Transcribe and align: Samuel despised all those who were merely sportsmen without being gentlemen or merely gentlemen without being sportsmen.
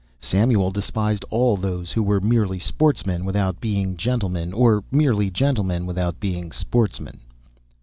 Samuel 0.19 0.71
despised 0.71 1.25
all 1.29 1.55
those 1.55 1.91
who 1.91 2.01
were 2.01 2.19
merely 2.19 2.57
sportsmen 2.57 3.23
without 3.23 3.61
being 3.61 3.95
gentlemen 3.97 4.51
or 4.51 4.83
merely 4.89 5.29
gentlemen 5.29 5.85
without 5.85 6.19
being 6.19 6.51
sportsmen. 6.51 7.19